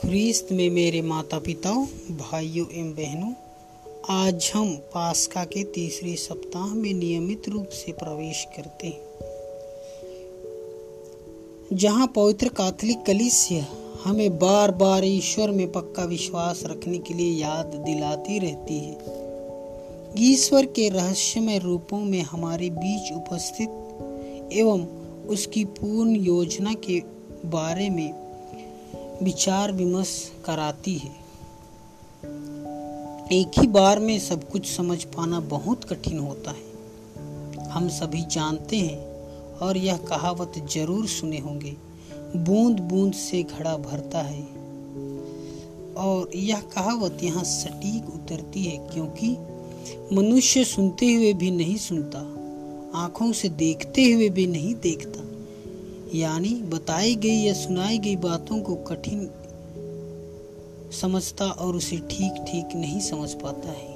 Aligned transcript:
ख्रीस्त 0.00 0.48
में 0.52 0.70
मेरे 0.70 1.02
माता 1.02 1.38
पिताओं 1.38 1.86
भाइयों 2.10 2.66
एवं 2.70 2.90
बहनों, 2.90 3.32
आज 4.10 4.52
हम 4.54 4.74
पास्का 4.74 5.44
के 5.44 5.64
तीसरे 5.64 6.16
सप्ताह 6.16 6.66
में 6.66 6.94
नियमित 6.94 7.48
रूप 7.48 7.68
से 7.68 7.92
प्रवेश 7.92 8.46
करते 8.56 8.86
हैं। 8.86 9.00
जहाँ 11.72 12.12
पवित्र 12.16 12.48
कैथोलिक 12.48 12.98
कलिसिया 13.06 13.66
हमें 14.04 14.38
बार 14.38 14.70
बार 14.70 15.04
ईश्वर 15.04 15.50
में 15.50 15.72
पक्का 15.72 16.04
विश्वास 16.04 16.62
रखने 16.66 16.98
के 16.98 17.14
लिए 17.14 17.40
याद 17.40 17.66
दिलाती 17.66 18.38
रहती 18.38 18.78
है, 18.78 18.94
ईश्वर 20.18 20.66
के 20.66 20.88
रहस्यमय 20.88 21.58
रूपों 21.58 22.00
में 22.00 22.22
हमारे 22.22 22.70
बीच 22.70 23.12
उपस्थित 23.12 23.68
एवं 24.52 24.86
उसकी 25.26 25.64
पूर्ण 25.64 26.16
योजना 26.16 26.74
के 26.74 27.00
बारे 27.46 27.90
में 27.90 28.25
विचार 29.22 29.72
विमर्श 29.72 30.32
कराती 30.44 30.94
है। 30.94 31.10
एक 33.32 33.58
ही 33.58 33.66
बार 33.66 33.98
में 33.98 34.18
सब 34.18 34.48
कुछ 34.50 34.76
समझ 34.76 35.04
पाना 35.04 35.40
बहुत 35.40 35.84
कठिन 35.84 36.18
होता 36.18 36.50
है। 36.50 37.68
हम 37.68 37.88
सभी 37.88 38.22
जानते 38.22 38.76
हैं 38.76 38.98
और 39.58 39.76
यह 39.76 39.96
कहावत 39.96 40.52
ज़रूर 40.72 41.06
सुने 41.06 41.38
होंगे। 41.38 41.76
बूंद 42.36 42.80
बूंद 42.80 43.12
से 43.12 43.42
घड़ा 43.42 43.76
भरता 43.76 44.22
है। 44.22 44.42
और 45.94 46.30
यह 46.36 46.60
कहावत 46.60 47.18
यहाँ 47.22 47.44
सटीक 47.44 48.08
उतरती 48.08 48.64
है 48.64 48.76
क्योंकि 48.94 49.36
मनुष्य 50.12 50.64
सुनते 50.64 51.12
हुए 51.14 51.32
भी 51.32 51.50
नहीं 51.50 51.76
सुनता, 51.76 52.18
आँखों 52.98 53.32
से 53.32 53.48
देखते 53.48 54.04
हुए 54.04 54.28
भी 54.28 54.46
नहीं 54.46 54.74
देखता। 54.74 55.35
यानी 56.16 56.54
बताई 56.54 57.14
गई 57.14 57.40
या 57.40 57.52
सुनाई 57.54 57.98
गई 57.98 58.16
बातों 58.16 58.60
को 58.60 58.74
कठिन 58.74 59.28
समझता 61.00 61.44
और 61.44 61.76
उसे 61.76 61.96
ठीक 61.96 62.42
ठीक 62.42 62.76
नहीं 62.76 63.00
समझ 63.00 63.32
पाता 63.34 63.68
है। 63.68 63.94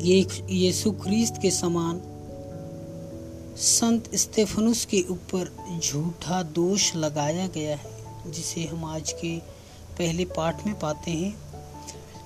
ये 0.00 0.26
यीशु 0.50 0.90
ख्रीस्त 0.90 1.34
के 1.42 1.50
समान 1.50 2.00
संत 3.56 4.14
स्टेफनुस 4.14 4.84
के 4.84 5.00
ऊपर 5.10 5.50
झूठा 5.82 6.42
दोष 6.42 6.94
लगाया 6.96 7.46
गया 7.46 7.76
है, 7.76 8.32
जिसे 8.32 8.64
हम 8.64 8.84
आज 8.84 9.12
के 9.12 9.36
पहले 9.98 10.24
पाठ 10.24 10.66
में 10.66 10.78
पाते 10.78 11.10
हैं। 11.10 11.34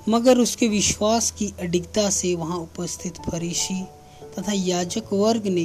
मगर 0.08 0.38
उसके 0.38 0.68
विश्वास 0.68 1.30
की 1.30 1.52
अडिगता 1.60 2.08
से 2.10 2.34
वहाँ 2.34 2.58
उपस्थित 2.58 3.20
फरीसी 3.30 3.82
तथा 4.38 4.52
याजक 4.52 5.12
वर्ग 5.12 5.46
ने 5.46 5.64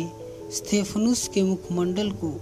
स्टेफनुस 0.52 1.28
के 1.28 1.44
मुखमंडल 1.44 2.12
को 2.12 2.40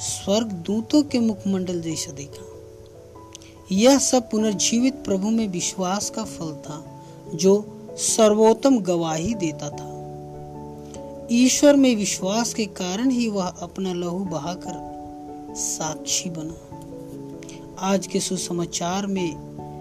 स्वर्ग 0.00 0.46
दूतों 0.46 1.02
के 1.02 1.18
मुखमंडल 1.18 1.80
जैसा 1.80 2.12
देखा। 2.12 2.46
यह 3.72 3.98
सब 3.98 4.30
पुनर्जीवित 4.30 4.94
प्रभु 4.94 5.30
में 5.30 5.48
विश्वास 5.48 6.10
का 6.10 6.24
फल 6.24 6.52
था, 6.52 7.02
जो 7.34 7.80
सर्वोत्तम 7.96 8.78
गवाही 8.78 9.34
देता 9.34 9.70
था। 9.70 9.90
ईश्वर 11.30 11.76
में 11.76 11.96
विश्वास 11.96 12.54
के 12.54 12.66
कारण 12.66 13.10
ही 13.10 13.28
वह 13.28 13.46
अपना 13.46 13.92
लहू 13.92 14.18
बहाकर 14.18 15.54
साक्षी 15.54 16.30
बना। 16.30 16.54
आज 17.78 18.06
के 18.06 18.20
सुसमाचार 18.20 19.06
में 19.06 19.32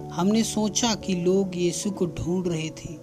हमने 0.10 0.44
सोचा 0.44 0.96
कि 0.96 1.16
लोग 1.16 1.56
यीशु 1.56 1.92
को 1.92 2.06
ढूंढ 2.06 2.48
रहे 2.48 2.70
थे, 2.70 2.96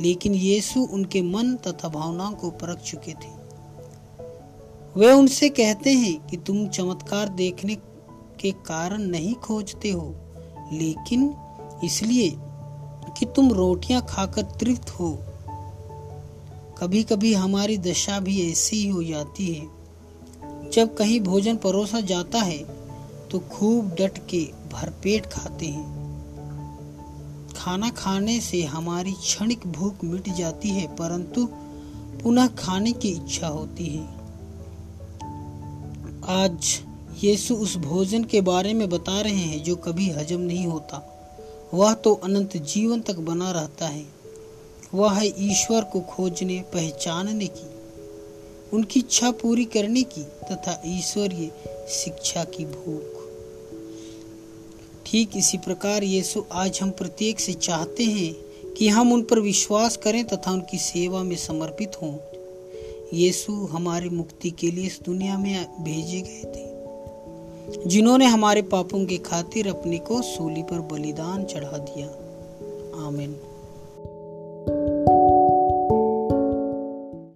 लेकिन 0.00 0.34
यीशु 0.34 0.80
उनके 0.80 1.22
मन 1.22 1.56
तथा 1.56 1.88
भावनाओं 1.88 2.32
को 2.32 2.50
परख 2.50 2.78
चुके 2.78 3.12
थे। 3.12 3.41
वे 4.96 5.10
उनसे 5.12 5.48
कहते 5.48 5.90
हैं 5.90 6.26
कि 6.26 6.36
तुम 6.36 6.66
चमत्कार 6.68 7.28
देखने 7.28 7.74
के 8.40 8.50
कारण 8.66 9.02
नहीं 9.02 9.34
खोजते 9.34 9.90
हो, 9.90 10.14
लेकिन 10.72 11.34
इसलिए 11.84 12.30
कि 13.18 13.26
तुम 13.26 13.52
रोटियाँ 13.52 14.04
खाकर 14.08 14.42
तृप्त 14.60 14.90
हो। 14.90 15.10
कभी 16.78 17.02
कभी 17.02 17.32
हमारी 17.34 17.78
दशा 17.78 18.20
भी 18.20 18.50
ऐसी 18.50 18.76
ही 18.76 18.88
हो 18.88 19.02
जाती 19.04 19.52
है। 19.54 20.70
जब 20.70 20.94
कहीं 20.96 21.20
भोजन 21.20 21.56
परोसा 21.56 22.00
जाता 22.02 22.38
है 22.38 22.58
तो 23.30 23.38
खूब 23.50 23.94
डट 24.00 24.18
के 24.30 24.44
भरपेट 24.72 25.26
खाते 25.26 25.66
हैं। 25.66 25.90
खाना 27.56 27.90
खाने 27.90 28.40
से 28.40 28.62
हमारी 28.62 29.12
क्षणिक 29.12 29.66
भूख 29.68 30.04
मिट 30.04 30.28
जाती 30.28 30.68
है, 30.68 30.86
परंतु 30.96 31.48
पुनः 32.22 32.46
खाने 32.58 32.92
की 32.92 33.08
इच्छा 33.08 33.46
होती 33.48 33.86
है। 33.86 34.21
आज 36.32 36.80
यीशु 37.24 37.54
उस 37.54 37.76
भोजन 37.76 38.24
के 38.24 38.40
बारे 38.40 38.74
में 38.74 38.88
बता 38.88 39.20
रहे 39.20 39.32
हैं 39.32 39.62
जो 39.62 39.76
कभी 39.76 40.10
हजम 40.10 40.40
नहीं 40.40 40.66
होता। 40.66 41.00
वह 41.74 41.92
तो 41.94 42.14
अनंत 42.14 42.56
जीवन 42.56 43.00
तक 43.00 43.16
बना 43.16 43.50
रहता 43.50 43.86
है। 43.86 44.06
वह 44.94 45.12
है 45.12 45.26
ईश्वर 45.26 45.84
को 45.84 46.00
खोजने, 46.00 46.60
पहचानने 46.60 47.46
की, 47.46 47.66
उनकी 48.72 49.00
इच्छा 49.00 49.30
पूरी 49.30 49.64
करने 49.64 50.02
की 50.02 50.22
तथा 50.22 50.82
ईश्वरीय 50.86 51.50
शिक्षा 51.88 52.44
की 52.44 52.64
भूख। 52.64 53.20
ठीक 55.06 55.36
इसी 55.36 55.58
प्रकार 55.58 56.04
यीशु 56.04 56.44
आज 56.52 56.80
हम 56.82 56.90
प्रत्येक 56.90 57.40
से 57.40 57.52
चाहते 57.52 58.04
हैं 58.04 58.34
कि 58.74 58.88
हम 58.88 59.12
उन 59.12 59.22
पर 59.22 59.40
विश्वास 59.40 59.96
करें 59.96 60.24
तथा 60.24 60.52
उनकी 60.52 60.78
सेवा 60.78 61.22
में 61.22 61.36
समर्पित 61.36 62.02
हों। 62.02 62.16
यीशु 63.12 63.52
हमारी 63.52 64.08
मुक्ति 64.08 64.50
के 64.50 64.70
लिए 64.70 64.86
इस 64.86 65.00
दुनिया 65.04 65.38
में 65.38 65.84
भेजे 65.84 66.20
गए 66.20 66.42
थे, 66.44 66.72
जिन्होंने 67.88 68.26
हमारे 68.26 68.62
पापों 68.62 69.06
के 69.06 69.18
खातिर 69.18 69.68
अपने 69.68 69.98
को 69.98 70.22
सूली 70.22 70.62
पर 70.62 70.80
बलिदान 70.80 71.44
चढ़ा 71.44 71.78
दिया। 71.78 72.06
आमीन। 73.06 73.36